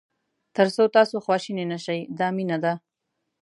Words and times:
تر 0.55 0.67
څو 0.75 0.83
تاسو 0.95 1.15
خواشینی 1.25 1.65
نه 1.71 1.77
شئ 1.85 1.99
دا 2.19 2.27
مینه 2.35 2.57
ده. 2.63 2.73